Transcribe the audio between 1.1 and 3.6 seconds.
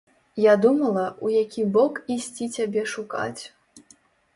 у які бок ісці цябе шукаць.